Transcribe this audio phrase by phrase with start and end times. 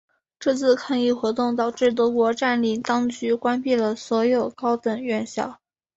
[0.39, 5.59] 这次抗议活动导致德国占领当局关闭了所有高等院校。